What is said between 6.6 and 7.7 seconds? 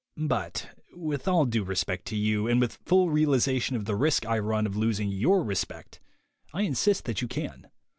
insist that you can.